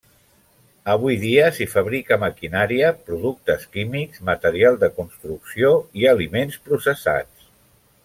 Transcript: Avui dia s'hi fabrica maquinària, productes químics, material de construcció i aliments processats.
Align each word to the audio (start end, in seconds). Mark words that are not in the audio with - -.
Avui 0.93 1.17
dia 1.23 1.49
s'hi 1.57 1.67
fabrica 1.73 2.17
maquinària, 2.23 2.89
productes 3.11 3.69
químics, 3.77 4.25
material 4.33 4.83
de 4.87 4.93
construcció 4.99 5.73
i 6.03 6.13
aliments 6.17 6.63
processats. 6.69 7.51